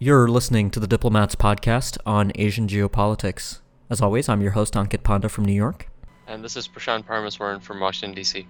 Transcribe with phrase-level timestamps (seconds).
[0.00, 3.58] You're listening to the Diplomats podcast on Asian geopolitics.
[3.90, 5.90] As always, I'm your host, Ankit Panda from New York.
[6.28, 8.46] And this is Prashant Parameswaran from Washington, D.C.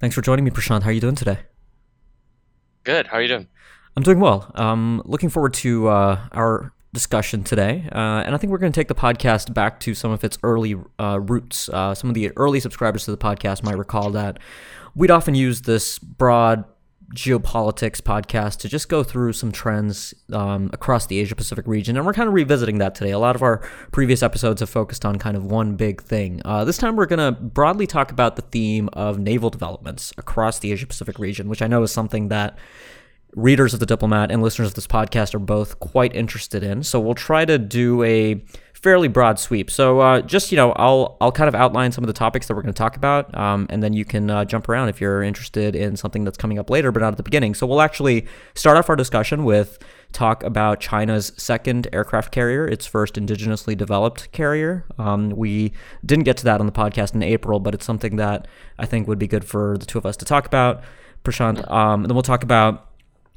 [0.00, 0.82] Thanks for joining me, Prashant.
[0.82, 1.38] How are you doing today?
[2.84, 3.06] Good.
[3.06, 3.48] How are you doing?
[3.96, 4.52] I'm doing well.
[4.54, 7.88] Um, looking forward to uh, our discussion today.
[7.90, 10.36] Uh, and I think we're going to take the podcast back to some of its
[10.42, 11.70] early uh, roots.
[11.70, 14.38] Uh, some of the early subscribers to the podcast might recall that
[14.94, 16.66] we'd often use this broad
[17.14, 21.96] geopolitics podcast to just go through some trends um, across the Asia Pacific region.
[21.96, 23.10] And we're kind of revisiting that today.
[23.10, 23.58] A lot of our
[23.90, 26.40] previous episodes have focused on kind of one big thing.
[26.44, 30.60] Uh, this time we're going to broadly talk about the theme of naval developments across
[30.60, 32.56] the Asia Pacific region, which I know is something that
[33.34, 36.98] readers of the diplomat and listeners of this podcast are both quite interested in so
[36.98, 38.42] we'll try to do a
[38.82, 39.70] fairly broad sweep.
[39.70, 42.54] So uh, just you know, I'll I'll kind of outline some of the topics that
[42.54, 45.22] we're going to talk about, um, and then you can uh, jump around if you're
[45.22, 47.54] interested in something that's coming up later, but not at the beginning.
[47.54, 49.78] So we'll actually start off our discussion with
[50.12, 54.84] talk about China's second aircraft carrier, its first indigenously developed carrier.
[54.98, 55.72] Um, we
[56.04, 59.06] didn't get to that on the podcast in April, but it's something that I think
[59.06, 60.82] would be good for the two of us to talk about.
[61.22, 62.88] Prashant, um, and then we'll talk about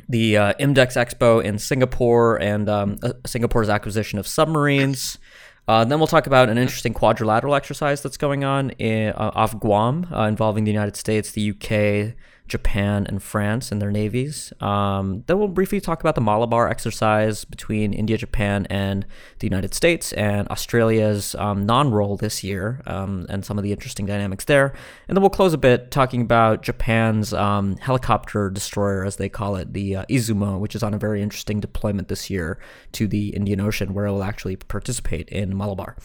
[0.10, 5.18] the uh, Expo in Singapore and um, uh, Singapore's acquisition of submarines.
[5.68, 9.58] Uh, then we'll talk about an interesting quadrilateral exercise that's going on in, uh, off
[9.60, 12.16] Guam uh, involving the United States, the UK,
[12.54, 14.54] Japan and France and their navies.
[14.62, 19.08] Um, then we'll briefly talk about the Malabar exercise between India, Japan, and
[19.40, 23.72] the United States, and Australia's um, non role this year, um, and some of the
[23.72, 24.68] interesting dynamics there.
[25.08, 29.56] And then we'll close a bit talking about Japan's um, helicopter destroyer, as they call
[29.56, 32.60] it, the uh, Izumo, which is on a very interesting deployment this year
[32.92, 35.98] to the Indian Ocean, where it will actually participate in Malabar.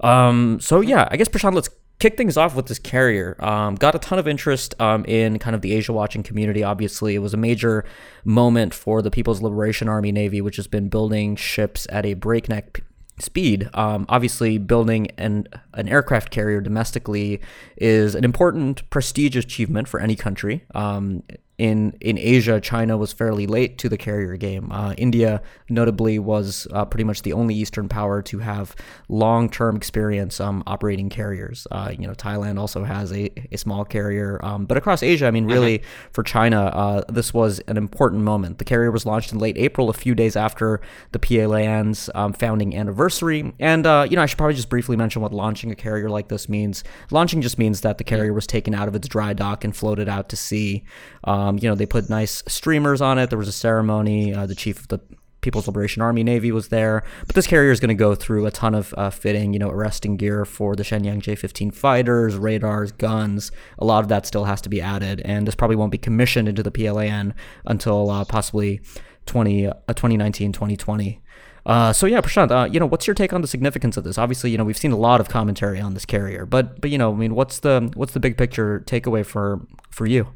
[0.00, 3.36] Um, so yeah, I guess Prashant, let's kick things off with this carrier.
[3.44, 6.62] Um, got a ton of interest um, in kind of the Asia watching community.
[6.62, 7.84] Obviously, it was a major
[8.24, 12.82] moment for the People's Liberation Army Navy, which has been building ships at a breakneck
[13.18, 13.68] speed.
[13.74, 17.40] Um, obviously, building an an aircraft carrier domestically
[17.76, 20.64] is an important, prestigious achievement for any country.
[20.74, 21.22] Um,
[21.58, 24.70] in in Asia, China was fairly late to the carrier game.
[24.70, 28.76] Uh, India, notably, was uh, pretty much the only Eastern power to have
[29.08, 31.66] long term experience um, operating carriers.
[31.72, 35.32] Uh, you know, Thailand also has a, a small carrier, um, but across Asia, I
[35.32, 35.52] mean, mm-hmm.
[35.52, 35.82] really
[36.12, 38.58] for China, uh, this was an important moment.
[38.58, 40.80] The carrier was launched in late April, a few days after
[41.10, 43.52] the PLAN's um, founding anniversary.
[43.58, 46.28] And uh, you know, I should probably just briefly mention what launching a carrier like
[46.28, 46.84] this means.
[47.10, 50.08] Launching just means that the carrier was taken out of its dry dock and floated
[50.08, 50.84] out to sea.
[51.24, 53.30] Um, you know, they put nice streamers on it.
[53.30, 54.34] There was a ceremony.
[54.34, 55.00] Uh, the chief of the
[55.40, 57.04] People's Liberation Army Navy was there.
[57.26, 59.70] But this carrier is going to go through a ton of uh, fitting, you know,
[59.70, 63.52] arresting gear for the Shenyang J-15 fighters, radars, guns.
[63.78, 66.48] A lot of that still has to be added, and this probably won't be commissioned
[66.48, 68.80] into the PLAN until uh, possibly
[69.26, 71.22] 20, uh, 2019, 2020.
[71.64, 74.16] Uh, so yeah, Prashant, uh, you know, what's your take on the significance of this?
[74.16, 76.96] Obviously, you know, we've seen a lot of commentary on this carrier, but but you
[76.96, 80.28] know, I mean, what's the what's the big picture takeaway for for you?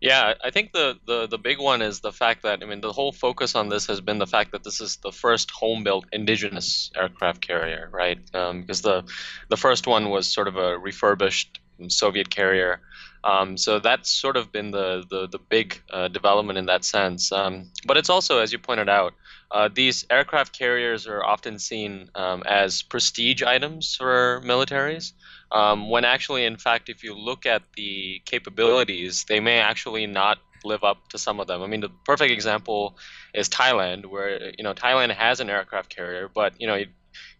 [0.00, 2.92] Yeah, I think the, the, the big one is the fact that, I mean, the
[2.92, 6.04] whole focus on this has been the fact that this is the first home built
[6.12, 8.18] indigenous aircraft carrier, right?
[8.34, 9.04] Um, because the,
[9.48, 12.80] the first one was sort of a refurbished Soviet carrier.
[13.24, 17.32] Um, so that's sort of been the, the, the big uh, development in that sense.
[17.32, 19.14] Um, but it's also, as you pointed out,
[19.50, 25.12] uh, these aircraft carriers are often seen um, as prestige items for militaries.
[25.50, 30.38] Um, when actually, in fact, if you look at the capabilities, they may actually not
[30.64, 31.62] live up to some of them.
[31.62, 32.98] I mean, the perfect example
[33.34, 36.86] is Thailand, where you know Thailand has an aircraft carrier, but you know you,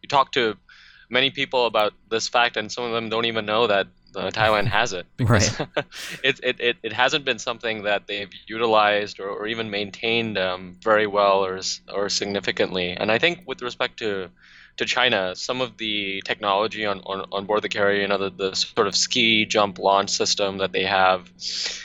[0.02, 0.56] you talk to
[1.10, 4.66] many people about this fact, and some of them don't even know that uh, Thailand
[4.78, 5.68] has it because right.
[6.24, 10.76] it, it, it, it hasn't been something that they've utilized or, or even maintained um,
[10.82, 11.60] very well or
[11.92, 12.92] or significantly.
[12.92, 14.30] And I think with respect to
[14.78, 18.30] to China, some of the technology on, on, on board the carrier, you know, the,
[18.30, 21.30] the sort of ski jump launch system that they have,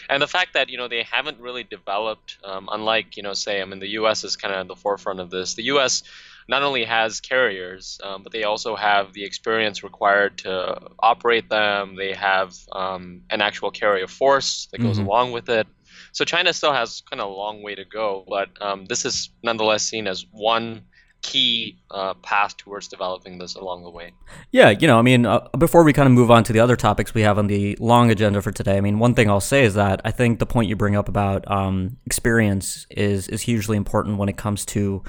[0.09, 3.61] and the fact that, you know, they haven't really developed, um, unlike, you know, say,
[3.61, 4.23] I mean, the U.S.
[4.23, 5.55] is kind of at the forefront of this.
[5.55, 6.03] The U.S.
[6.47, 11.95] not only has carriers, um, but they also have the experience required to operate them.
[11.95, 15.07] They have um, an actual carrier force that goes mm-hmm.
[15.07, 15.67] along with it.
[16.11, 19.29] So China still has kind of a long way to go, but um, this is
[19.41, 20.83] nonetheless seen as one
[21.23, 24.11] key uh, path towards developing this along the way.
[24.51, 26.75] Yeah, you know, I mean, uh, before we kind of move on to the other
[26.75, 29.63] topics we have on the long agenda for today, I mean, one thing I'll say
[29.63, 33.77] is that I think the point you bring up about um, experience is is hugely
[33.77, 35.03] important when it comes to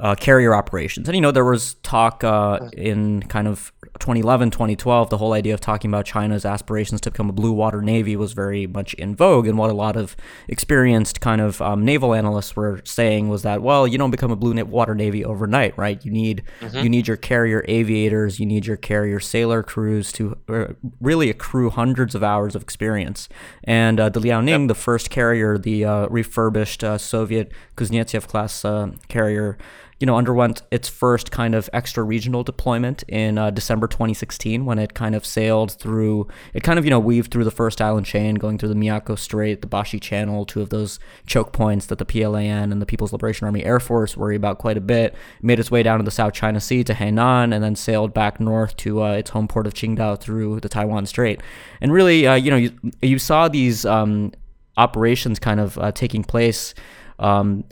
[0.00, 1.08] uh, carrier operations.
[1.08, 5.54] And you know, there was talk uh, in kind of 2011, 2012, the whole idea
[5.54, 9.14] of talking about China's aspirations to become a blue water navy was very much in
[9.14, 9.46] vogue.
[9.46, 10.16] And what a lot of
[10.48, 14.36] experienced kind of um, naval analysts were saying was that, well, you don't become a
[14.36, 16.04] blue water navy overnight, right?
[16.04, 16.78] You need mm-hmm.
[16.78, 20.66] you need your carrier aviators, you need your carrier sailor crews to uh,
[21.00, 23.28] really accrue hundreds of hours of experience.
[23.62, 24.68] And uh, the Liaoning, yep.
[24.68, 29.56] the first carrier, the uh, refurbished uh, Soviet Kuznetsov class uh, carrier
[30.02, 34.76] you know, underwent its first kind of extra regional deployment in uh, December 2016 when
[34.76, 38.04] it kind of sailed through, it kind of, you know, weaved through the first island
[38.04, 41.98] chain, going through the Miyako Strait, the Bashi Channel, two of those choke points that
[41.98, 45.12] the PLAN and the People's Liberation Army Air Force worry about quite a bit.
[45.12, 48.12] It made its way down to the South China Sea to Hainan and then sailed
[48.12, 51.40] back north to uh, its home port of Qingdao through the Taiwan Strait.
[51.80, 52.72] And really, uh, you know, you,
[53.02, 54.32] you saw these um,
[54.76, 56.74] operations kind of uh, taking place
[57.18, 57.64] um,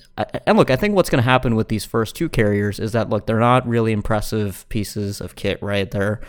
[0.46, 3.10] and look, I think what's going to happen with these first two carriers is that
[3.10, 5.90] look, they're not really impressive pieces of kit, right?
[5.90, 6.20] They're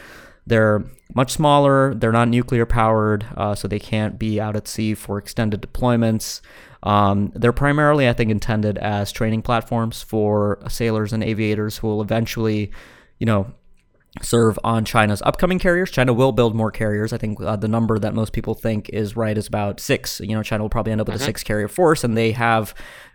[0.47, 1.93] they're much smaller.
[1.93, 6.41] They're not nuclear powered, uh, so they can't be out at sea for extended deployments.
[6.83, 12.01] Um, they're primarily, I think, intended as training platforms for sailors and aviators who will
[12.01, 12.71] eventually,
[13.19, 13.53] you know,
[14.21, 15.89] serve on China's upcoming carriers.
[15.89, 17.13] China will build more carriers.
[17.13, 20.19] I think uh, the number that most people think is right is about six.
[20.19, 21.23] You know, China will probably end up with mm-hmm.
[21.23, 22.73] a six carrier force, and they have.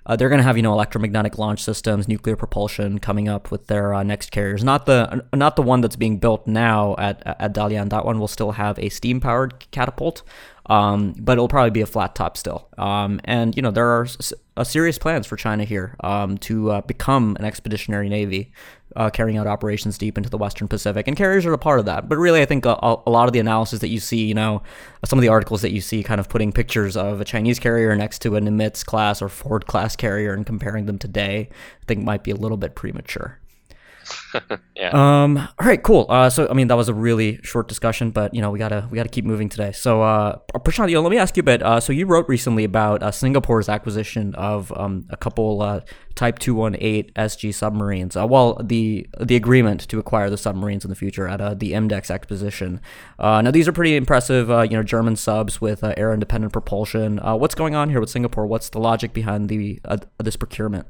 [0.08, 3.66] Uh, they're going to have you know electromagnetic launch systems, nuclear propulsion coming up with
[3.66, 4.62] their uh, next carriers.
[4.62, 7.90] Not the not the one that's being built now at at Dalian.
[7.90, 10.22] That one will still have a steam powered catapult,
[10.66, 12.68] um, but it'll probably be a flat top still.
[12.78, 14.32] Um, and you know there are s-
[14.62, 18.52] serious plans for China here um, to uh, become an expeditionary navy
[18.96, 21.84] uh, carrying out operations deep into the Western Pacific, and carriers are a part of
[21.84, 22.08] that.
[22.08, 24.62] But really, I think a, a, lot of the analysis that you see, you know,
[25.04, 27.94] some of the articles that you see, kind of putting pictures of a Chinese carrier
[27.94, 32.02] next to a Nimitz class or Ford class carrier and comparing them today, I think
[32.02, 33.38] might be a little bit premature.
[34.76, 34.90] yeah.
[34.92, 35.38] Um.
[35.38, 35.82] All right.
[35.82, 36.06] Cool.
[36.08, 36.30] Uh.
[36.30, 38.96] So I mean, that was a really short discussion, but you know, we gotta we
[38.96, 39.72] gotta keep moving today.
[39.72, 41.62] So, uh, Prashant, you know, let me ask you a bit.
[41.62, 45.80] Uh, so you wrote recently about uh, Singapore's acquisition of um a couple uh
[46.16, 48.16] Type 218 SG submarines.
[48.16, 51.72] Uh, well, the the agreement to acquire the submarines in the future at uh, the
[51.72, 52.80] IMDEX Exposition.
[53.18, 56.54] Uh, now, these are pretty impressive, uh, you know, German subs with uh, air independent
[56.54, 57.20] propulsion.
[57.20, 58.46] Uh, what's going on here with Singapore?
[58.46, 59.78] What's the logic behind the
[60.18, 60.86] this procurement?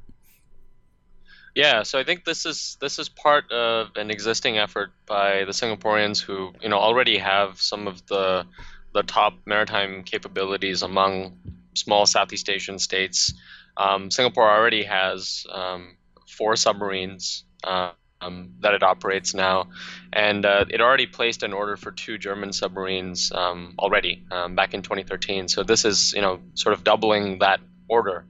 [1.56, 5.52] Yeah, so I think this is this is part of an existing effort by the
[5.52, 8.44] Singaporeans who you know already have some of the
[8.92, 11.38] the top maritime capabilities among
[11.74, 13.32] small Southeast Asian states.
[13.78, 15.96] Um, Singapore already has um,
[16.28, 19.70] four submarines uh, um, that it operates now,
[20.12, 24.74] and uh, it already placed an order for two German submarines um, already um, back
[24.74, 25.48] in 2013.
[25.48, 28.26] So this is you know sort of doubling that order.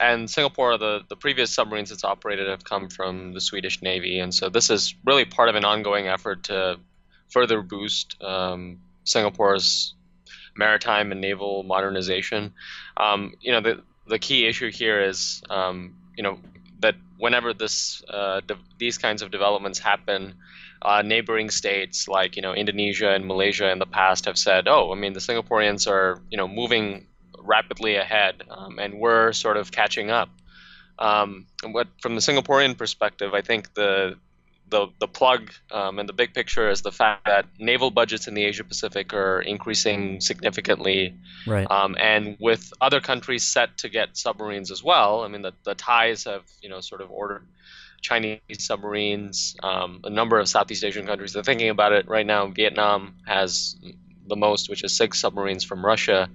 [0.00, 4.34] And Singapore, the, the previous submarines it's operated have come from the Swedish Navy, and
[4.34, 6.80] so this is really part of an ongoing effort to
[7.28, 9.94] further boost um, Singapore's
[10.56, 12.54] maritime and naval modernization.
[12.96, 16.38] Um, you know, the the key issue here is, um, you know,
[16.80, 20.34] that whenever this uh, de- these kinds of developments happen,
[20.80, 24.92] uh, neighboring states like you know Indonesia and Malaysia in the past have said, oh,
[24.92, 27.06] I mean, the Singaporeans are you know moving
[27.42, 30.28] rapidly ahead, um, and we're sort of catching up.
[30.98, 34.16] Um, and what from the Singaporean perspective, I think the
[34.70, 38.34] the the plug um, and the big picture is the fact that naval budgets in
[38.34, 41.14] the Asia Pacific are increasing significantly,
[41.46, 41.70] right?
[41.70, 45.22] Um, and with other countries set to get submarines as well.
[45.22, 47.46] I mean, the the Thais have you know sort of ordered
[48.00, 49.56] Chinese submarines.
[49.62, 52.46] Um, a number of Southeast Asian countries are thinking about it right now.
[52.46, 53.76] Vietnam has
[54.30, 56.30] the most, which is six submarines from Russia.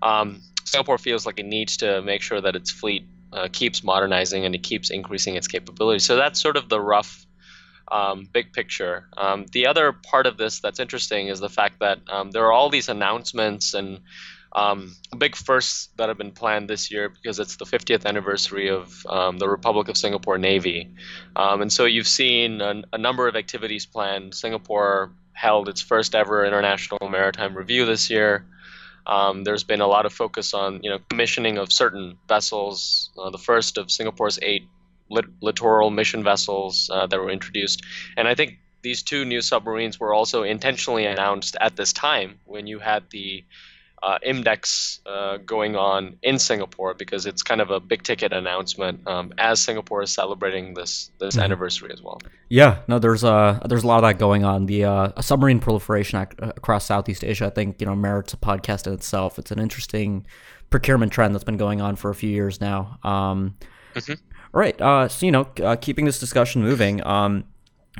[0.00, 4.44] Um, Singapore feels like it needs to make sure that its fleet uh, keeps modernizing
[4.44, 5.98] and it keeps increasing its capability.
[5.98, 7.26] So that's sort of the rough
[7.90, 9.08] um, big picture.
[9.16, 12.52] Um, the other part of this that's interesting is the fact that um, there are
[12.52, 14.00] all these announcements and
[14.52, 19.04] um, big firsts that have been planned this year because it's the 50th anniversary of
[19.06, 20.88] um, the Republic of Singapore Navy.
[21.36, 24.34] Um, and so you've seen a, a, number of activities planned.
[24.34, 28.44] Singapore held its first ever International Maritime Review this year.
[29.06, 33.10] Um, there's been a lot of focus on you know commissioning of certain vessels.
[33.16, 34.68] Uh, the first of Singapore's eight
[35.08, 37.82] lit- littoral mission vessels uh, that were introduced,
[38.16, 42.66] and I think these two new submarines were also intentionally announced at this time when
[42.66, 43.44] you had the
[44.02, 49.06] uh, IMDEX uh, going on in Singapore because it's kind of a big ticket announcement
[49.06, 51.44] um, as Singapore is celebrating this this mm-hmm.
[51.44, 52.20] anniversary as well.
[52.48, 54.66] Yeah, no, there's uh there's a lot of that going on.
[54.66, 58.86] The uh, submarine proliferation uh, across Southeast Asia, I think you know merits a podcast
[58.86, 59.38] in itself.
[59.38, 60.26] It's an interesting
[60.70, 62.98] procurement trend that's been going on for a few years now.
[63.02, 63.56] Um,
[63.94, 64.14] mm-hmm.
[64.52, 64.80] Right.
[64.80, 67.04] Uh, so you know, uh, keeping this discussion moving.
[67.06, 67.44] Um,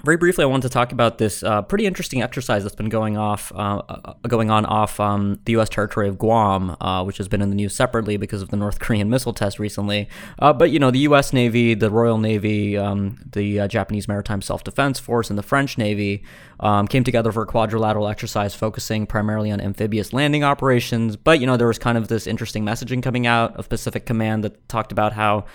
[0.05, 3.17] very briefly, I want to talk about this uh, pretty interesting exercise that's been going
[3.17, 5.69] off, uh, uh, going on off um, the U.S.
[5.69, 8.78] territory of Guam, uh, which has been in the news separately because of the North
[8.78, 10.09] Korean missile test recently.
[10.38, 11.33] Uh, but you know, the U.S.
[11.33, 16.23] Navy, the Royal Navy, um, the uh, Japanese Maritime Self-Defense Force, and the French Navy
[16.61, 21.17] um, came together for a quadrilateral exercise focusing primarily on amphibious landing operations.
[21.17, 24.45] But you know, there was kind of this interesting messaging coming out of Pacific Command
[24.45, 25.47] that talked about how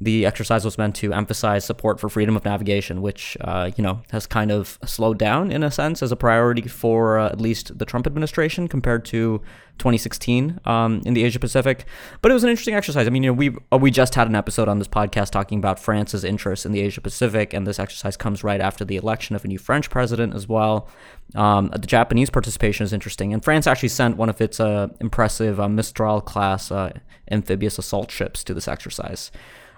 [0.00, 4.02] the exercise was meant to emphasize support for freedom of navigation, which uh, you know
[4.10, 7.78] has kind of slowed down in a sense as a priority for uh, at least
[7.78, 9.40] the Trump administration compared to
[9.78, 11.84] 2016 um, in the Asia Pacific.
[12.22, 13.06] But it was an interesting exercise.
[13.06, 15.58] I mean, you know, we uh, we just had an episode on this podcast talking
[15.58, 19.36] about France's interest in the Asia Pacific, and this exercise comes right after the election
[19.36, 20.88] of a new French president as well.
[21.34, 25.60] Um, the Japanese participation is interesting, and France actually sent one of its uh, impressive
[25.60, 26.92] uh, Mistral class uh,
[27.30, 29.30] amphibious assault ships to this exercise.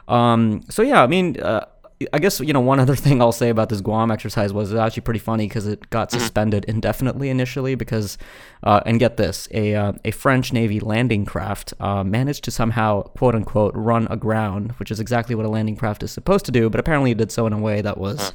[0.08, 1.66] Um, so yeah, I mean, uh,
[2.12, 4.78] I guess you know one other thing I'll say about this Guam exercise was it's
[4.78, 6.20] actually pretty funny because it got mm-hmm.
[6.20, 8.18] suspended indefinitely initially because,
[8.62, 13.02] uh, and get this, a uh, a French Navy landing craft uh, managed to somehow
[13.02, 16.68] quote unquote run aground, which is exactly what a landing craft is supposed to do,
[16.68, 18.32] but apparently it did so in a way that was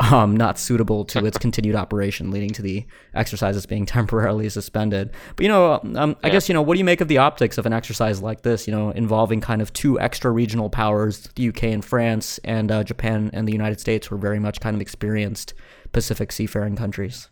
[0.00, 5.10] um, not suitable to its continued operation, leading to the exercises being temporarily suspended.
[5.36, 6.32] But you know, um, I yeah.
[6.32, 8.66] guess you know, what do you make of the optics of an exercise like this?
[8.66, 12.84] You know, involving kind of two extra regional powers, the UK and France, and uh,
[12.84, 15.54] Japan and the United States, were very much kind of experienced
[15.92, 17.28] Pacific seafaring countries.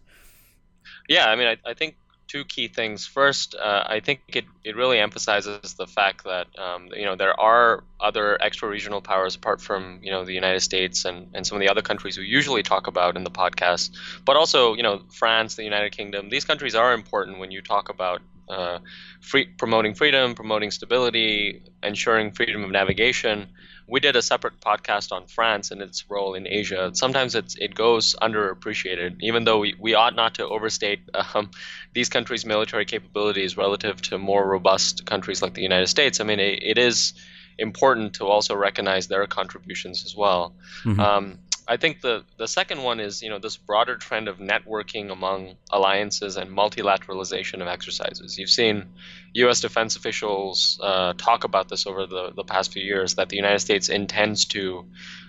[1.09, 1.97] Yeah, I mean, I, I think
[2.29, 3.07] two key things.
[3.07, 7.39] First, uh, I think it, it really emphasizes the fact that um, you know there
[7.39, 11.61] are other extra-regional powers apart from you know the United States and, and some of
[11.61, 13.91] the other countries we usually talk about in the podcast,
[14.25, 16.29] but also you know France, the United Kingdom.
[16.29, 18.79] These countries are important when you talk about uh,
[19.21, 23.49] free, promoting freedom, promoting stability, ensuring freedom of navigation
[23.89, 26.91] we did a separate podcast on France and its role in Asia.
[26.95, 31.01] Sometimes it's it goes underappreciated, even though we, we ought not to overstate
[31.35, 31.51] um,
[31.95, 36.21] these countries' military capabilities relative to more robust countries like the United States.
[36.21, 37.15] I mean, it, it is
[37.59, 40.55] important to also recognize their contributions as well.
[40.85, 41.01] Mm-hmm.
[41.01, 41.39] Um,
[41.69, 45.57] I think the the second one is you know this broader trend of networking among
[45.71, 48.39] alliances and multilateralization of exercises.
[48.39, 48.91] You've seen
[49.35, 49.61] U.S.
[49.61, 53.59] defense officials uh, talk about this over the, the past few years that the United
[53.59, 54.87] States intends to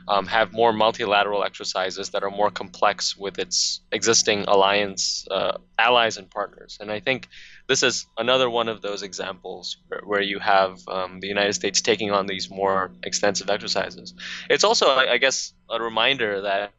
[0.07, 6.17] um, have more multilateral exercises that are more complex with its existing alliance uh, allies
[6.17, 6.77] and partners.
[6.79, 7.27] And I think
[7.67, 11.81] this is another one of those examples where, where you have um, the United States
[11.81, 14.13] taking on these more extensive exercises.
[14.49, 16.71] It's also, I, I guess, a reminder that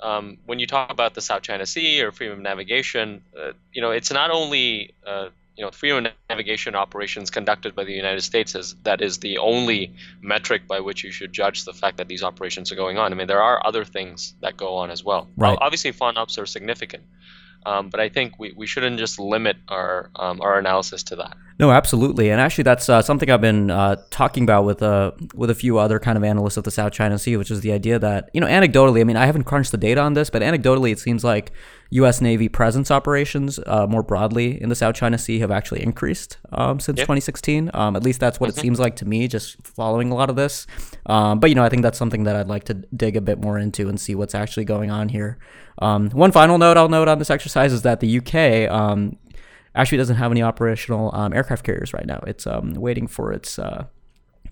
[0.00, 3.80] um, when you talk about the South China Sea or freedom of navigation, uh, you
[3.80, 8.22] know, it's not only uh, you know freedom of navigation operations conducted by the United
[8.22, 12.08] States is that is the only metric by which you should judge the fact that
[12.08, 13.12] these operations are going on.
[13.12, 15.28] I mean, there are other things that go on as well.
[15.36, 15.56] Right.
[15.60, 17.04] Obviously, FONOPs are significant,
[17.64, 21.36] um, but I think we, we shouldn't just limit our um, our analysis to that.
[21.62, 25.48] No, absolutely, and actually, that's uh, something I've been uh, talking about with uh, with
[25.48, 28.00] a few other kind of analysts of the South China Sea, which is the idea
[28.00, 30.90] that you know, anecdotally, I mean, I haven't crunched the data on this, but anecdotally,
[30.90, 31.52] it seems like
[31.90, 32.20] U.S.
[32.20, 36.80] Navy presence operations uh, more broadly in the South China Sea have actually increased um,
[36.80, 37.04] since yep.
[37.04, 37.70] 2016.
[37.72, 38.58] Um, at least that's what mm-hmm.
[38.58, 40.66] it seems like to me, just following a lot of this.
[41.06, 43.40] Um, but you know, I think that's something that I'd like to dig a bit
[43.40, 45.38] more into and see what's actually going on here.
[45.78, 49.16] Um, one final note I'll note on this exercise is that the UK um,
[49.74, 52.22] actually doesn't have any operational um, aircraft carriers right now.
[52.26, 53.86] It's um, waiting for its uh,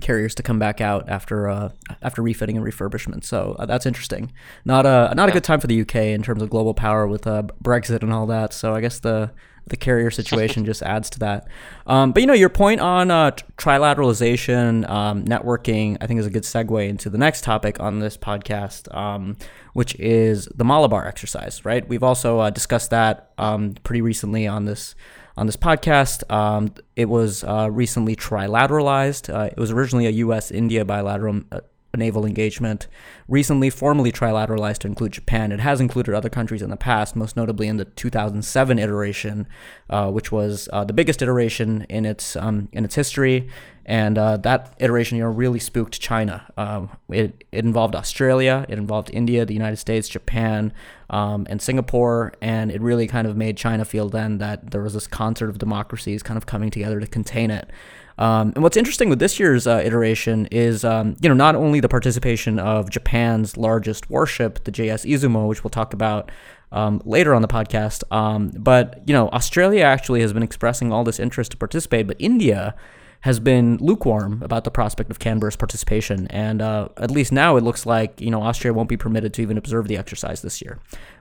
[0.01, 1.71] carriers to come back out after uh,
[2.03, 3.25] after refitting and refurbishment.
[3.25, 4.33] So uh, that's interesting.
[4.65, 7.27] Not a not a good time for the UK in terms of global power with
[7.27, 8.53] uh, Brexit and all that.
[8.53, 9.31] So I guess the
[9.67, 11.49] the carrier situation just adds to that.
[11.87, 16.31] Um, but you know, your point on uh, trilateralization, um, networking, I think is a
[16.31, 19.37] good segue into the next topic on this podcast, um,
[19.73, 21.65] which is the Malabar exercise.
[21.65, 21.89] Right?
[21.89, 24.95] We've also uh, discussed that um, pretty recently on this
[25.37, 26.31] on this podcast.
[26.31, 29.33] Um, it was uh, recently trilateralized.
[29.33, 30.51] Uh, it was originally a U.S.
[30.51, 31.61] India bilateral uh,
[31.97, 32.87] naval engagement,
[33.29, 35.53] recently formally trilateralized to include Japan.
[35.53, 39.47] It has included other countries in the past, most notably in the 2007 iteration,
[39.89, 43.49] uh, which was uh, the biggest iteration in its um, in its history.
[43.87, 46.47] And uh, that iteration, you know, really spooked China.
[46.57, 50.73] Um, it, it involved Australia, it involved India, the United States, Japan,
[51.09, 54.95] um, and Singapore, and it really kind of made China feel then that there was
[54.95, 57.69] this concert of democracies kind of coming together to contain it.
[58.21, 61.81] Um, and what's interesting with this year's uh, iteration is, um, you know, not only
[61.81, 66.31] the participation of Japan's largest warship, the JS Izumo, which we'll talk about
[66.71, 71.03] um, later on the podcast, um, but you know, Australia actually has been expressing all
[71.03, 72.75] this interest to participate, but India
[73.23, 77.65] has been lukewarm about the prospect of Canberra's participation, and uh, at least now it
[77.65, 80.79] looks like you know Australia won't be permitted to even observe the exercise this year.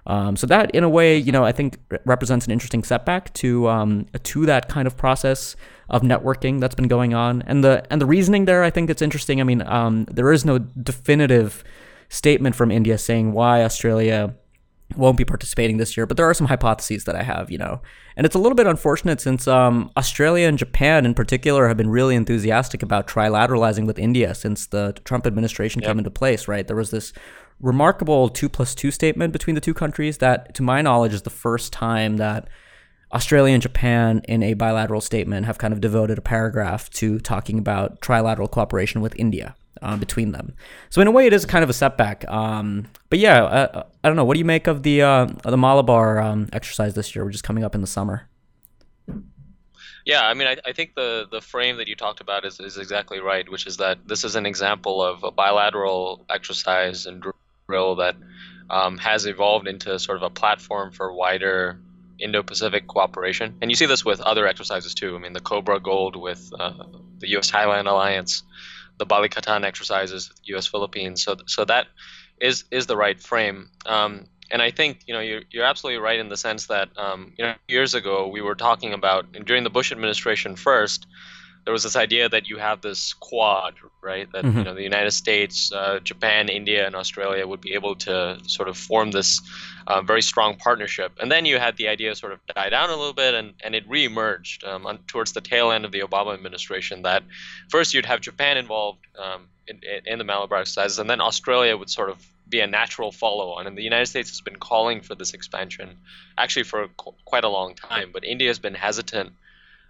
[0.08, 3.68] Um, so that, in a way, you know, I think represents an interesting setback to
[3.68, 5.56] um, to that kind of process
[5.90, 9.02] of networking that's been going on, and the and the reasoning there, I think it's
[9.02, 9.42] interesting.
[9.42, 11.64] I mean, um, there is no definitive
[12.08, 14.36] statement from India saying why Australia
[14.96, 17.82] won't be participating this year, but there are some hypotheses that I have, you know.
[18.16, 21.90] And it's a little bit unfortunate since um, Australia and Japan in particular have been
[21.90, 25.90] really enthusiastic about trilateralizing with India since the Trump administration yep.
[25.90, 26.68] came into place, right?
[26.68, 27.14] There was this
[27.62, 31.30] remarkable two plus two statement between the two countries that, to my knowledge, is the
[31.30, 32.48] first time that
[33.14, 37.58] Australia and Japan, in a bilateral statement, have kind of devoted a paragraph to talking
[37.58, 40.54] about trilateral cooperation with India uh, between them.
[40.90, 42.28] So in a way, it is kind of a setback.
[42.30, 44.26] Um, but yeah, I, I, don't know.
[44.26, 47.42] What do you make of the uh, the Malabar um, exercise this year, which is
[47.42, 48.28] coming up in the summer?
[50.06, 52.78] Yeah, I mean, I, I think the, the frame that you talked about is, is
[52.78, 57.24] exactly right, which is that this is an example of a bilateral exercise and
[57.68, 58.16] drill that
[58.70, 61.80] um, has evolved into sort of a platform for wider
[62.20, 63.56] Indo-Pacific cooperation.
[63.62, 65.16] And you see this with other exercises too.
[65.16, 66.86] I mean, the Cobra Gold with uh,
[67.20, 68.44] the U.S.-Thailand alliance,
[69.00, 70.68] the Balikatan exercises, U.S.
[70.68, 71.24] Philippines.
[71.24, 71.88] So so that
[72.40, 73.70] is is the right frame.
[73.86, 77.34] Um, and I think you know you're, you're absolutely right in the sense that um,
[77.38, 81.08] you know years ago we were talking about during the Bush administration first
[81.70, 84.28] there was this idea that you have this quad, right?
[84.32, 84.58] That mm-hmm.
[84.58, 88.70] you know the United States, uh, Japan, India, and Australia would be able to sort
[88.70, 89.40] of form this
[89.86, 91.12] uh, very strong partnership.
[91.22, 93.76] And then you had the idea sort of die down a little bit, and and
[93.76, 97.04] it reemerged um, on, towards the tail end of the Obama administration.
[97.04, 97.22] That
[97.70, 101.92] first you'd have Japan involved um, in, in the Malabar exercises, and then Australia would
[101.92, 102.18] sort of
[102.50, 103.68] be a natural follow-on.
[103.68, 105.98] And the United States has been calling for this expansion,
[106.36, 108.10] actually for qu- quite a long time.
[108.12, 109.34] But India has been hesitant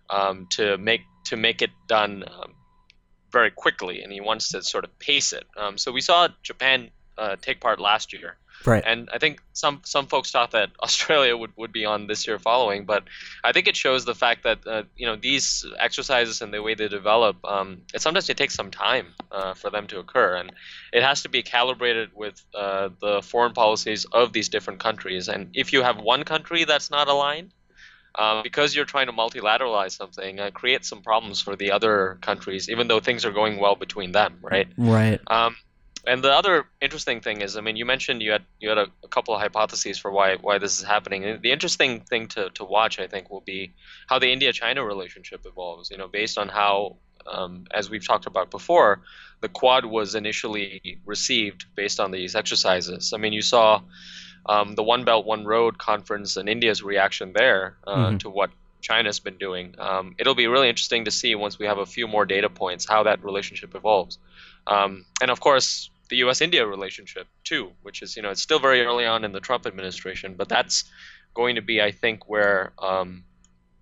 [0.10, 2.54] um, to make to make it done um,
[3.32, 5.46] very quickly, and he wants to sort of pace it.
[5.58, 8.84] Um, so we saw Japan uh, take part last year, right?
[8.86, 12.40] And I think some some folks thought that Australia would, would be on this year
[12.40, 13.04] following, but
[13.44, 16.76] I think it shows the fact that uh, you know these exercises and the way
[16.76, 20.52] they develop, um, it sometimes it takes some time uh, for them to occur, and
[20.94, 25.28] it has to be calibrated with uh, the foreign policies of these different countries.
[25.28, 27.52] And if you have one country that's not aligned,
[28.16, 32.70] um, because you're trying to multilateralize something, uh, create some problems for the other countries,
[32.70, 34.68] even though things are going well between them, right?
[34.78, 35.20] Right.
[35.28, 35.56] Um,
[36.08, 38.88] and the other interesting thing is, I mean, you mentioned you had you had a,
[39.04, 41.26] a, couple of hypotheses for why why this is happening.
[41.26, 43.74] And the interesting thing to, to watch, I think, will be
[44.08, 45.92] how the India-China relationship evolves.
[45.92, 49.02] You know, based on how, um, as we've talked about before,
[49.42, 53.12] the Quad was initially received based on these exercises.
[53.14, 53.82] I mean, you saw
[54.50, 58.18] um, the One Belt One Road conference and India's reaction there uh, mm-hmm.
[58.18, 58.50] to what
[58.82, 59.76] China's been doing.
[59.78, 62.88] Um, it'll be really interesting to see once we have a few more data points
[62.88, 64.18] how that relationship evolves.
[64.66, 68.82] Um, and of course, the U.S.-India relationship too, which is you know it's still very
[68.82, 70.86] early on in the Trump administration, but that's
[71.36, 73.24] going to be I think where um,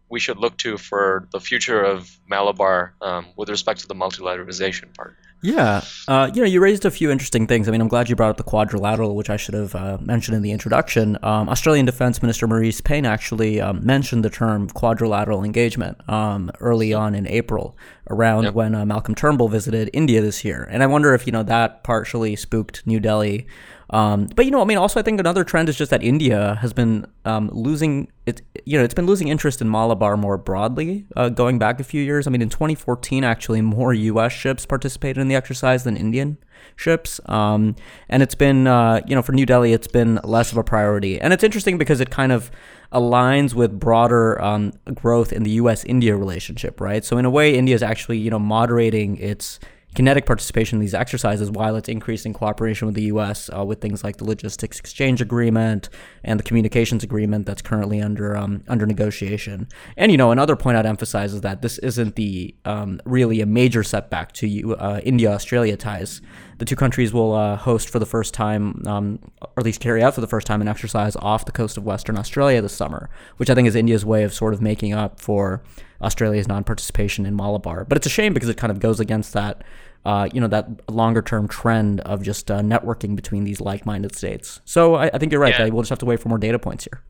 [0.09, 4.95] we should look to for the future of Malabar um, with respect to the multilateralization
[4.95, 5.15] part.
[5.43, 7.67] Yeah, uh, you know, you raised a few interesting things.
[7.67, 10.35] I mean, I'm glad you brought up the quadrilateral, which I should have uh, mentioned
[10.35, 11.15] in the introduction.
[11.21, 16.91] Um, Australian Defence Minister Marise Payne actually um, mentioned the term quadrilateral engagement um, early
[16.91, 17.77] on in April,
[18.09, 18.55] around yep.
[18.55, 21.83] when uh, Malcolm Turnbull visited India this year, and I wonder if you know that
[21.83, 23.45] partially spooked New Delhi
[23.89, 26.57] um, but you know, I mean, also I think another trend is just that India
[26.61, 28.41] has been um, losing it.
[28.65, 32.01] You know, it's been losing interest in Malabar more broadly, uh, going back a few
[32.01, 32.27] years.
[32.27, 34.33] I mean, in 2014, actually, more U.S.
[34.33, 36.37] ships participated in the exercise than Indian
[36.75, 37.75] ships, um,
[38.09, 41.19] and it's been, uh, you know, for New Delhi, it's been less of a priority.
[41.19, 42.51] And it's interesting because it kind of
[42.91, 47.05] aligns with broader um, growth in the U.S.-India relationship, right?
[47.05, 49.59] So in a way, India is actually, you know, moderating its
[49.97, 53.49] kinetic participation in these exercises while it's increasing cooperation with the U.S.
[53.49, 55.89] Uh, with things like the logistics exchange agreement
[56.23, 59.67] and the communications agreement that's currently under um, under negotiation.
[59.97, 63.47] And you know, another point I'd emphasize is that this isn't the um, really a
[63.47, 66.21] major setback to uh, India-Australia ties.
[66.59, 70.03] The two countries will uh, host for the first time, um, or at least carry
[70.03, 73.09] out for the first time, an exercise off the coast of Western Australia this summer,
[73.37, 75.63] which I think is India's way of sort of making up for
[76.01, 77.85] Australia's non-participation in Malabar.
[77.85, 79.63] But it's a shame because it kind of goes against that
[80.05, 84.15] uh, you know, that longer term trend of just uh, networking between these like minded
[84.15, 84.61] states.
[84.65, 85.57] So I, I, think you're right.
[85.57, 85.69] Yeah.
[85.69, 87.01] We'll just have to wait for more data points here.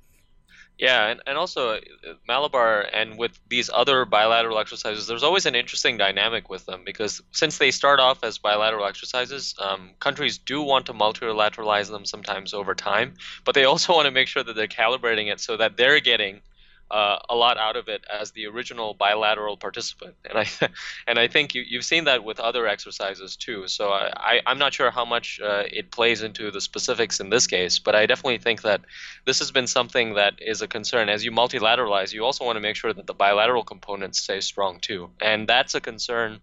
[0.78, 1.80] Yeah, and, and also uh,
[2.28, 7.21] Malabar and with these other bilateral exercises, there's always an interesting dynamic with them because
[7.32, 12.54] since they start off as bilateral exercises, um, countries do want to multilateralize them sometimes
[12.54, 15.78] over time, but they also want to make sure that they're calibrating it so that
[15.78, 16.41] they're getting
[16.89, 20.45] uh, a lot out of it as the original bilateral participant, and I
[21.08, 23.67] and I think you, you've seen that with other exercises too.
[23.67, 27.30] So I, I am not sure how much uh, it plays into the specifics in
[27.30, 28.82] this case, but I definitely think that
[29.26, 31.10] this has been something that is a concern.
[31.10, 34.80] As you multilateralize, you also want to make sure that the bilateral components stay strong
[34.80, 36.41] too, and that's a concern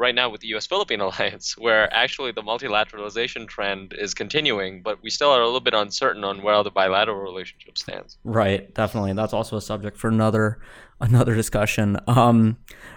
[0.00, 0.66] right now with the U.S.
[0.66, 5.60] Philippine alliance, where actually the multilateralization trend is continuing, but we still are a little
[5.60, 8.18] bit uncertain on where the bilateral relationship stands.
[8.24, 9.12] Right, definitely.
[9.12, 10.58] That's also a subject for another
[11.00, 11.98] another discussion.
[12.08, 12.56] Um,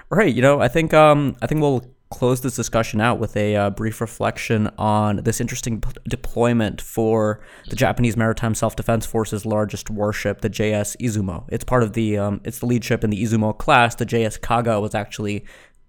[0.10, 3.56] right, you know, I think um, I think we'll close this discussion out with a
[3.56, 9.90] uh, brief reflection on this interesting p- deployment for the Japanese Maritime Self-Defense Force's largest
[9.90, 11.46] warship, the JS Izumo.
[11.50, 13.96] It's part of the um, it's the lead ship in the Izumo class.
[13.96, 15.44] The JS Kaga was actually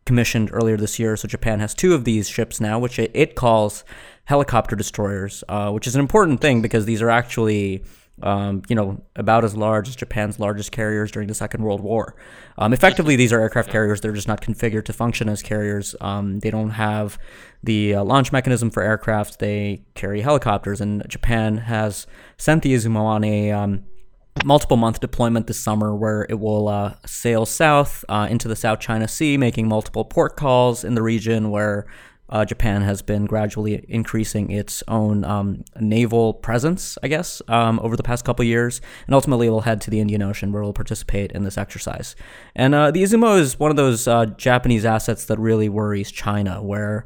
[0.06, 1.16] commissioned earlier this year.
[1.16, 3.84] So Japan has two of these ships now, which it, it calls
[4.24, 7.84] helicopter destroyers, uh, which is an important thing because these are actually.
[8.22, 12.14] Um, you know, about as large as Japan's largest carriers during the Second World War.
[12.56, 14.00] Um, effectively, these are aircraft carriers.
[14.00, 15.96] They're just not configured to function as carriers.
[16.00, 17.18] Um, they don't have
[17.64, 19.40] the uh, launch mechanism for aircraft.
[19.40, 23.82] They carry helicopters, and Japan has sent the Izumo on a um,
[24.42, 28.80] multiple month deployment this summer where it will uh, sail south uh, into the South
[28.80, 31.86] China Sea, making multiple port calls in the region where
[32.30, 37.96] uh, Japan has been gradually increasing its own um, naval presence, I guess, um, over
[37.96, 38.80] the past couple years.
[39.06, 41.58] And ultimately, it will head to the Indian Ocean where it will participate in this
[41.58, 42.16] exercise.
[42.56, 46.62] And uh, the Izumo is one of those uh, Japanese assets that really worries China,
[46.62, 47.04] where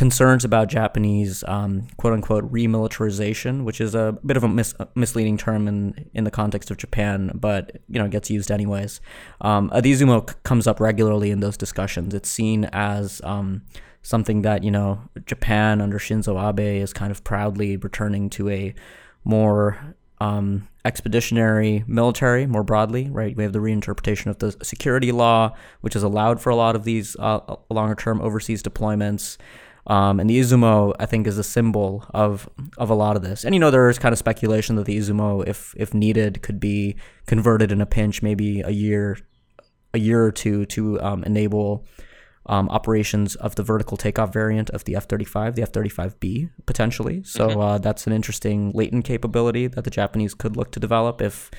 [0.00, 5.36] concerns about Japanese um, quote unquote remilitarization, which is a bit of a mis- misleading
[5.36, 9.02] term in, in the context of Japan, but you know gets used anyways.
[9.42, 12.14] Um, Izumo c- comes up regularly in those discussions.
[12.14, 13.60] It's seen as um,
[14.00, 18.74] something that you know Japan under Shinzo Abe is kind of proudly returning to a
[19.24, 19.76] more
[20.18, 23.36] um, expeditionary military more broadly, right?
[23.36, 26.84] We have the reinterpretation of the security law, which has allowed for a lot of
[26.84, 29.36] these uh, longer term overseas deployments.
[29.86, 33.44] Um, and the Izumo, I think, is a symbol of of a lot of this.
[33.44, 36.60] And you know, there is kind of speculation that the Izumo, if if needed, could
[36.60, 39.18] be converted in a pinch, maybe a year,
[39.94, 41.86] a year or two, to um, enable
[42.46, 47.22] um, operations of the vertical takeoff variant of the F-35, the F-35B potentially.
[47.22, 47.60] So mm-hmm.
[47.60, 51.50] uh, that's an interesting latent capability that the Japanese could look to develop if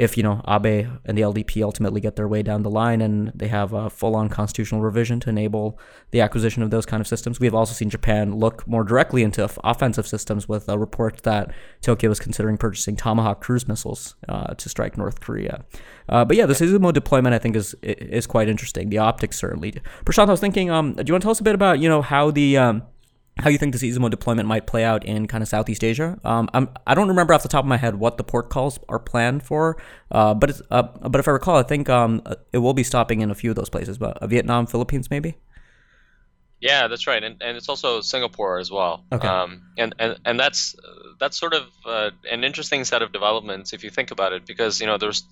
[0.00, 3.30] if you know Abe and the LDP ultimately get their way down the line and
[3.34, 5.78] they have a full-on constitutional revision to enable
[6.10, 7.38] the acquisition of those kind of systems.
[7.38, 11.52] We have also seen Japan look more directly into offensive systems with a report that
[11.82, 15.66] Tokyo is considering purchasing Tomahawk cruise missiles uh, to strike North Korea.
[16.08, 18.88] Uh, but yeah, the Izumo deployment I think is is quite interesting.
[18.88, 19.72] The optics certainly.
[20.06, 21.90] Prashant, I was thinking, um, do you want to tell us a bit about you
[21.90, 22.84] know how the um,
[23.38, 26.18] how you think this Izumo deployment might play out in kind of Southeast Asia.
[26.24, 28.50] Um, I'm, I do not remember off the top of my head what the port
[28.50, 32.58] calls are planned for, uh, but uh, but if I recall, I think um, it
[32.58, 35.36] will be stopping in a few of those places, but uh, Vietnam, Philippines, maybe.
[36.60, 39.06] Yeah, that's right, and, and it's also Singapore as well.
[39.10, 39.26] Okay.
[39.26, 40.76] Um, and, and and that's
[41.18, 44.78] that's sort of uh, an interesting set of developments if you think about it, because
[44.78, 45.24] you know there's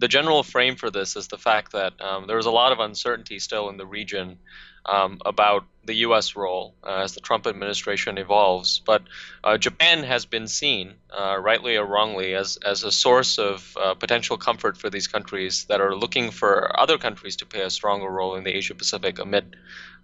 [0.00, 2.80] the general frame for this is the fact that um, there was a lot of
[2.80, 4.38] uncertainty still in the region
[4.86, 6.36] um, about the U.S.
[6.36, 8.80] role uh, as the Trump administration evolves.
[8.84, 9.02] But
[9.42, 13.94] uh, Japan has been seen, uh, rightly or wrongly, as, as a source of uh,
[13.94, 18.08] potential comfort for these countries that are looking for other countries to play a stronger
[18.08, 19.56] role in the Asia Pacific amid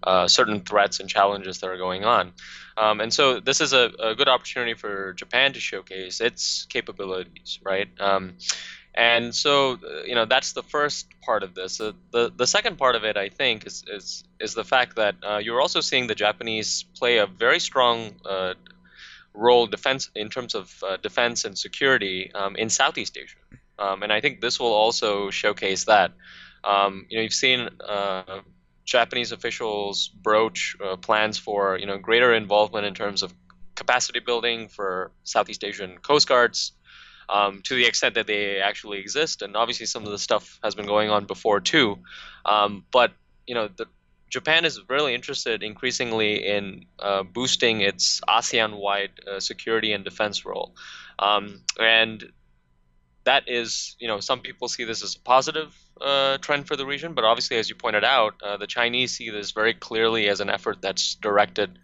[0.03, 2.33] uh, certain threats and challenges that are going on.
[2.77, 7.59] Um, and so this is a, a, good opportunity for Japan to showcase its capabilities,
[7.61, 7.89] right?
[7.99, 8.35] Um,
[8.95, 11.79] and so, uh, you know, that's the first part of this.
[11.79, 15.15] Uh, the the second part of it, I think, is is is the fact that
[15.23, 18.55] uh, you're also seeing the Japanese play a very strong uh,
[19.33, 23.37] role defense in terms of uh, defense and security um, in Southeast Asia,
[23.77, 26.11] um, and I think this will also showcase that.
[26.63, 27.69] Um, you know, you've seen.
[27.79, 28.41] Uh,
[28.85, 33.31] Japanese officials broach plans for you know greater involvement in terms of
[33.75, 36.71] capacity building for Southeast Asian coast guards,
[37.29, 39.41] um, to the extent that they actually exist.
[39.41, 41.99] And obviously, some of the stuff has been going on before too.
[42.45, 43.13] Um, but
[43.47, 43.85] you know, the,
[44.29, 50.75] Japan is really interested increasingly in uh, boosting its ASEAN-wide uh, security and defense role,
[51.17, 52.31] um, and
[53.29, 56.85] that is, you know, some people see this as a positive uh, trend for the
[56.85, 60.39] region, but obviously, as you pointed out, uh, the Chinese see this very clearly as
[60.39, 61.77] an effort that's directed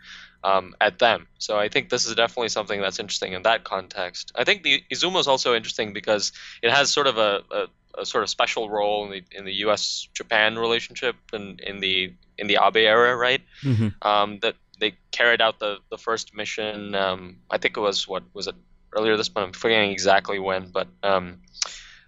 [0.44, 1.28] um, at them.
[1.38, 4.32] So I think this is definitely something that's interesting in that context.
[4.36, 6.32] I think the Izumo is also interesting because
[6.64, 9.54] it has sort of a, a, a sort of special role in the in the
[9.66, 10.08] U.S.
[10.16, 13.42] Japan relationship and in, in the in the Abe era, right?
[13.64, 13.90] Mm-hmm.
[14.02, 16.96] Um, that they carried out the the first mission.
[16.96, 18.56] Um, I think it was what was it
[18.96, 19.48] earlier this month.
[19.48, 21.40] I'm forgetting exactly when, but um,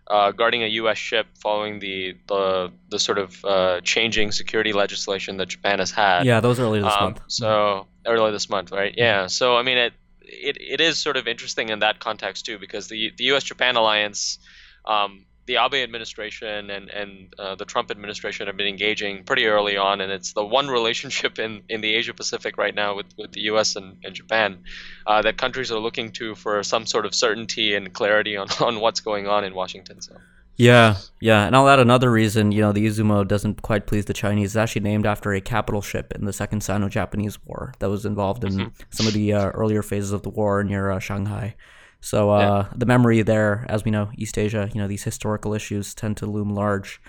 [0.08, 0.97] uh, guarding a U.S.
[0.97, 6.26] ship following the the, the sort of uh, changing security legislation that Japan has had.
[6.26, 7.21] Yeah, those earlier this Um, month.
[7.28, 8.93] So earlier this month, right?
[8.97, 9.28] Yeah.
[9.28, 12.88] So I mean, it, it it is sort of interesting in that context too, because
[12.88, 13.43] the the U.S.
[13.43, 14.39] Japan alliance,
[14.86, 19.77] um, the Abe administration and and uh, the Trump administration have been engaging pretty early
[19.77, 23.31] on, and it's the one relationship in, in the Asia Pacific right now with, with
[23.31, 23.75] the U.S.
[23.75, 24.60] and, and Japan
[25.07, 28.79] uh, that countries are looking to for some sort of certainty and clarity on, on
[28.79, 30.01] what's going on in Washington.
[30.01, 30.17] So.
[30.57, 32.51] Yeah, yeah, and I'll add another reason.
[32.51, 34.49] You know, the Izumo doesn't quite please the Chinese.
[34.49, 38.43] It's actually named after a capital ship in the Second Sino-Japanese War that was involved
[38.43, 38.71] in Mhm.
[38.89, 41.55] some of the uh, earlier phases of the war near uh, Shanghai.
[41.99, 45.93] So uh, the memory there, as we know, East Asia, you know, these historical issues
[45.93, 47.01] tend to loom large.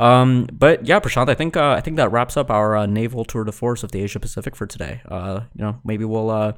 [0.00, 3.24] Um, but yeah, Prashant, I think uh, I think that wraps up our uh, naval
[3.24, 5.00] tour de force of the Asia Pacific for today.
[5.08, 6.52] Uh, you know, maybe we'll uh,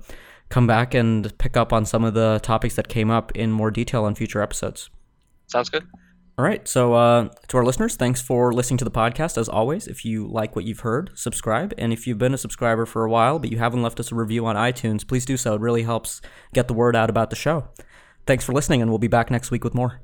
[0.48, 3.70] come back and pick up on some of the topics that came up in more
[3.70, 4.88] detail on future episodes.
[5.46, 5.86] Sounds good.
[6.36, 6.66] All right.
[6.66, 9.38] So, uh, to our listeners, thanks for listening to the podcast.
[9.38, 11.72] As always, if you like what you've heard, subscribe.
[11.78, 14.16] And if you've been a subscriber for a while, but you haven't left us a
[14.16, 15.54] review on iTunes, please do so.
[15.54, 16.20] It really helps
[16.52, 17.68] get the word out about the show.
[18.26, 20.03] Thanks for listening, and we'll be back next week with more.